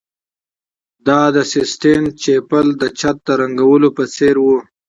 [1.07, 4.47] دا د سیسټین چیپل د چت د رنګولو په څیر و